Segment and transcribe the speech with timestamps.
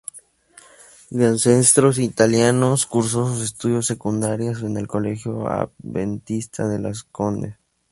[1.11, 7.57] De ancestros italianos, cursó sus estudios secundarios en el Colegio Adventista de Las Condes.